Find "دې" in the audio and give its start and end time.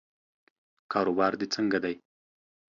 1.39-1.47